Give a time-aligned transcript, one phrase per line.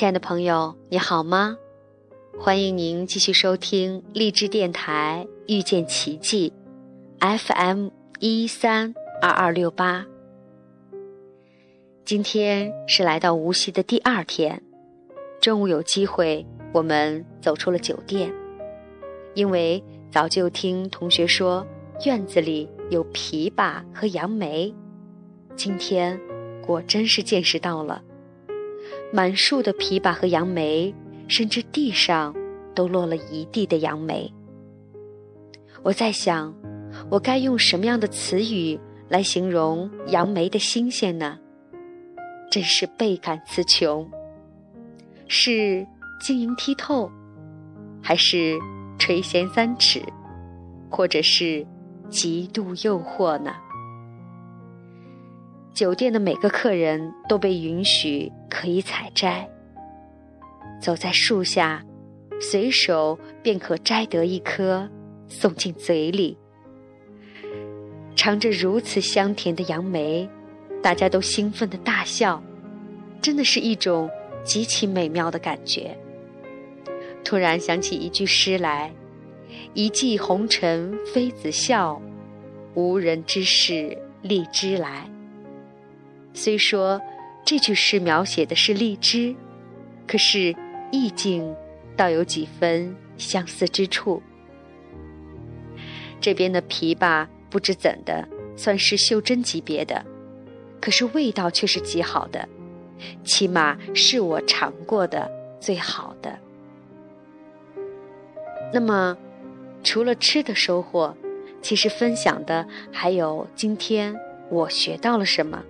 [0.00, 1.58] 亲爱的朋友，你好吗？
[2.38, 6.54] 欢迎您继续收听励志电台遇见奇迹
[7.18, 10.06] ，FM 一三二二六八。
[12.02, 14.62] 今天是来到无锡的第二天，
[15.38, 18.32] 中午有机会，我们走出了酒店，
[19.34, 21.66] 因为早就听同学说
[22.06, 24.74] 院子里有枇杷和杨梅，
[25.54, 26.18] 今天
[26.66, 28.02] 果真是见识到了。
[29.12, 30.94] 满树的枇杷和杨梅，
[31.26, 32.34] 甚至地上
[32.74, 34.32] 都落了一地的杨梅。
[35.82, 36.54] 我在想，
[37.10, 41.38] 我该用什么样的词语来形容杨梅的新鲜呢？
[42.50, 44.08] 真是倍感词穷。
[45.26, 45.86] 是
[46.20, 47.10] 晶莹剔透，
[48.02, 48.58] 还是
[48.98, 50.02] 垂涎三尺，
[50.90, 51.66] 或者是
[52.08, 53.54] 极度诱惑呢？
[55.72, 59.48] 酒店的每个客人都被允许可以采摘，
[60.80, 61.82] 走在树下，
[62.40, 64.88] 随手便可摘得一颗，
[65.28, 66.36] 送进嘴里。
[68.16, 70.28] 尝着如此香甜的杨梅，
[70.82, 72.42] 大家都兴奋的大笑，
[73.22, 74.10] 真的是一种
[74.44, 75.96] 极其美妙的感觉。
[77.24, 78.92] 突然想起一句诗来
[79.72, 82.02] ：“一骑红尘妃子笑，
[82.74, 85.08] 无人知是荔枝来。”
[86.32, 87.00] 虽说
[87.44, 89.34] 这句诗描写的是荔枝，
[90.06, 90.54] 可是
[90.92, 91.54] 意境
[91.96, 94.22] 倒有几分相似之处。
[96.20, 100.04] 这边的枇杷不知怎的算是袖珍级别的，
[100.80, 102.48] 可是味道却是极好的，
[103.24, 106.38] 起码是我尝过的最好的。
[108.72, 109.16] 那么，
[109.82, 111.16] 除了吃的收获，
[111.60, 114.14] 其实分享的还有今天
[114.50, 115.64] 我学到了什么。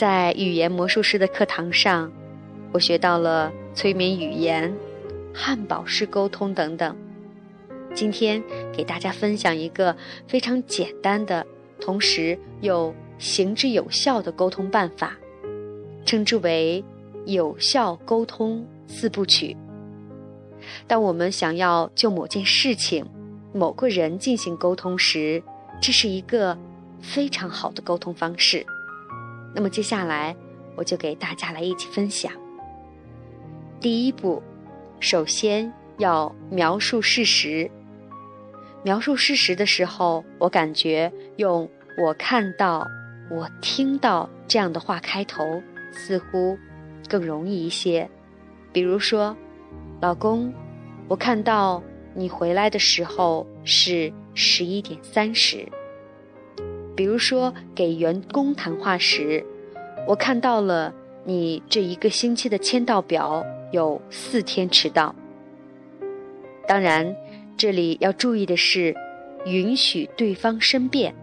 [0.00, 2.10] 在语言魔术师的课堂上，
[2.72, 4.74] 我学到了催眠语言、
[5.30, 6.96] 汉堡式沟通等等。
[7.94, 8.42] 今天
[8.74, 9.94] 给大家分享一个
[10.26, 11.46] 非常简单的，
[11.78, 15.18] 同时又行之有效的沟通办法，
[16.06, 16.82] 称之为
[17.26, 19.54] “有效沟通四部曲”。
[20.88, 23.04] 当我们想要就某件事情、
[23.52, 25.42] 某个人进行沟通时，
[25.78, 26.56] 这是一个
[27.02, 28.64] 非常好的沟通方式。
[29.54, 30.34] 那么接下来，
[30.76, 32.32] 我就给大家来一起分享。
[33.80, 34.42] 第一步，
[35.00, 37.70] 首先要描述事实。
[38.82, 41.68] 描述事实的时候，我感觉用
[42.02, 42.86] “我看到
[43.30, 45.62] ”“我听到”这样的话开头，
[45.92, 46.58] 似乎
[47.08, 48.08] 更容易一些。
[48.72, 49.36] 比如说，
[50.00, 50.52] 老公，
[51.08, 51.82] 我看到
[52.14, 55.66] 你回来的时候是十一点三十。
[57.00, 59.42] 比如说，给员工谈话时，
[60.06, 60.92] 我看到了
[61.24, 65.14] 你这一个星期的签到表有四天迟到。
[66.68, 67.16] 当然，
[67.56, 68.94] 这里要注意的是，
[69.46, 71.14] 允许对方申辩，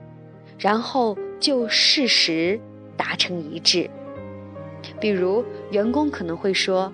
[0.58, 2.60] 然后就事实
[2.98, 3.88] 达成一致。
[5.00, 6.92] 比如，员工可能会说：“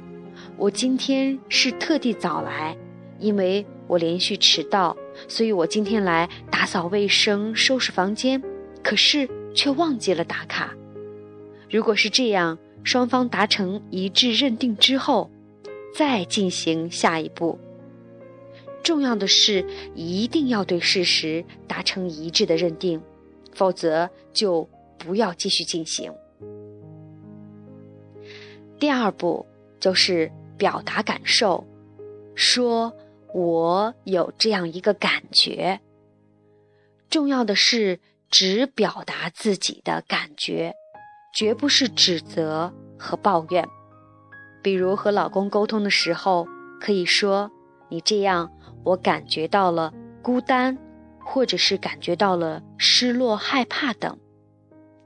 [0.59, 2.75] 我今天是特地早来，
[3.17, 4.93] 因为我连续迟到，
[5.29, 8.43] 所以我今天来打扫卫生、收拾房间。”
[8.83, 10.75] 可是却忘记了打卡。
[11.69, 15.31] 如果是这样，双方达成一致认定之后，
[15.95, 17.57] 再进行下一步。
[18.83, 23.01] 重要的是一定要对事实达成一致的认定，
[23.53, 24.67] 否则就
[24.97, 26.13] 不要继续进行。
[28.77, 29.45] 第二步
[29.79, 31.65] 就是表达感受，
[32.35, 32.93] 说
[33.33, 35.79] 我有这样一个感觉。
[37.09, 37.99] 重要的是。
[38.33, 40.73] 只表达自己的感觉，
[41.35, 43.63] 绝不是指责和抱怨。
[44.63, 46.47] 比如和老公沟通的时候，
[46.81, 47.51] 可以说
[47.89, 48.51] ：“你这样，
[48.83, 49.93] 我感觉到了
[50.23, 50.75] 孤单，
[51.19, 54.17] 或者是感觉到了失落、害怕等。”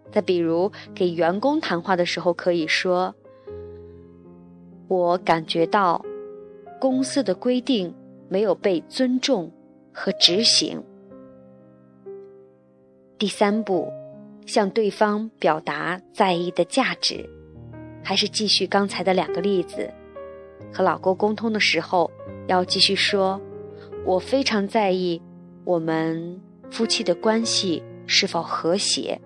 [0.09, 3.13] 再比如给员工谈话的时候，可以说
[4.87, 6.01] ：“我感觉到
[6.79, 7.93] 公司的规定
[8.29, 9.51] 没有被尊重
[9.93, 10.81] 和执行。”
[13.19, 13.91] 第三步，
[14.45, 17.27] 向对方表达在意的价值，
[18.03, 19.91] 还是继续刚才的两个例子。
[20.71, 22.11] 和老公沟通的时候，
[22.45, 23.41] 要继续说
[24.05, 25.19] ：“我非常在意
[25.65, 29.19] 我们夫妻的关系是否和谐。”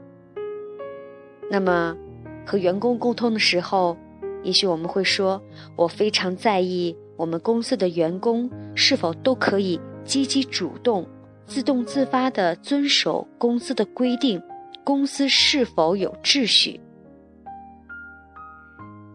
[1.52, 1.98] 那么，
[2.46, 3.98] 和员工沟通的时候，
[4.42, 5.42] 也许我们会说
[5.76, 11.06] ：“我非常在意我们公司的员工是否都可以积极主动。”
[11.52, 14.42] 自动自发地遵守公司的规定，
[14.86, 16.80] 公司是否有秩序？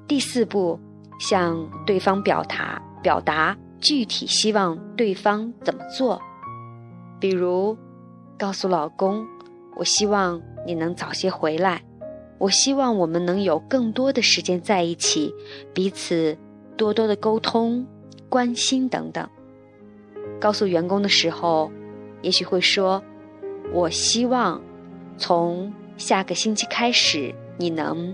[0.06, 0.78] 第四步，
[1.18, 6.20] 向对方表达表达具体希望对方怎么做，
[7.18, 7.74] 比如
[8.38, 9.26] 告诉老公
[9.74, 11.82] ：“我希望你能早些回来，
[12.36, 15.34] 我希望我们能有更多的时间在一起，
[15.72, 16.36] 彼此
[16.76, 17.86] 多多的沟通、
[18.28, 19.26] 关心等等。”
[20.38, 21.72] 告诉员工的时候，
[22.26, 23.00] 也许会说
[23.73, 24.61] ：“我希望
[25.17, 28.12] 从下个星期开始，你能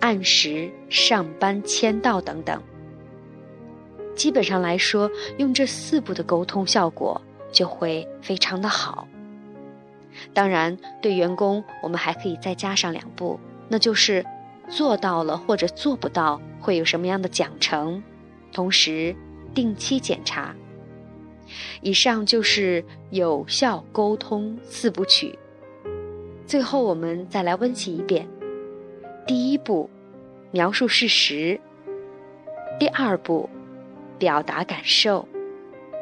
[0.00, 2.62] 按时上班签到等等。”
[4.14, 7.18] 基本上来说，用这四步的沟通效果
[7.50, 9.08] 就会非常的好。
[10.34, 13.40] 当然，对员工我们还可以再加上两步，
[13.70, 14.22] 那就是
[14.68, 18.02] 做到了或者做不到会有什么样的奖惩，
[18.52, 19.16] 同时
[19.54, 20.54] 定期检查。
[21.82, 25.38] 以上就是有效沟通四部曲。
[26.46, 28.28] 最后，我们再来温习一遍：
[29.26, 29.88] 第一步，
[30.50, 31.58] 描述事实；
[32.78, 33.48] 第二步，
[34.18, 35.26] 表达感受；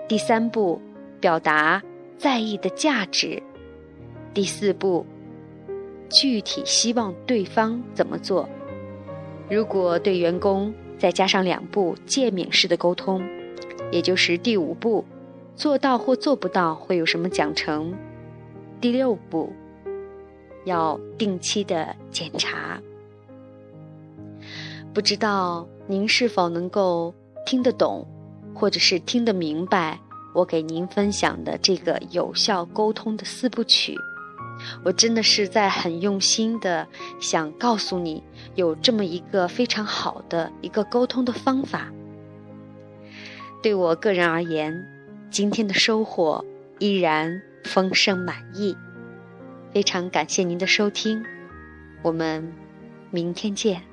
[0.08, 0.80] 第三步，
[1.20, 1.82] 表达
[2.18, 3.40] 在意的价值；
[4.34, 5.06] 第四步，
[6.10, 8.48] 具体希望对方怎么做。
[9.48, 13.22] 如果对员工再加上两步诫勉式的沟通，
[13.92, 15.04] 也就是第五步。
[15.54, 17.92] 做到或做不到会有什么奖惩？
[18.80, 19.52] 第六步，
[20.64, 22.80] 要定期的检查。
[24.92, 27.14] 不知道您是否能够
[27.46, 28.06] 听得懂，
[28.54, 30.00] 或者是听得明白
[30.34, 33.96] 我给您分享的这个有效沟通的四部曲？
[34.84, 36.86] 我真的是在很用心的
[37.20, 38.22] 想告诉你，
[38.54, 41.92] 有这么一个非常好的一个沟通的方法。
[43.62, 44.91] 对我个人而言。
[45.32, 46.44] 今天的收获
[46.78, 48.76] 依然丰盛满意，
[49.72, 51.24] 非常感谢您的收听，
[52.02, 52.52] 我们
[53.10, 53.91] 明天见。